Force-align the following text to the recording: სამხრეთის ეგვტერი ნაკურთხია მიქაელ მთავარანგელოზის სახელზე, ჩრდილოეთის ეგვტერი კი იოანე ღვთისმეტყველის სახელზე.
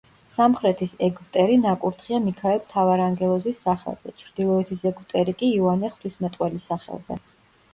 სამხრეთის 0.35 0.93
ეგვტერი 1.07 1.57
ნაკურთხია 1.65 2.21
მიქაელ 2.23 2.57
მთავარანგელოზის 2.63 3.59
სახელზე, 3.67 4.15
ჩრდილოეთის 4.23 4.83
ეგვტერი 4.93 5.37
კი 5.43 5.51
იოანე 5.59 5.93
ღვთისმეტყველის 5.99 6.67
სახელზე. 6.73 7.21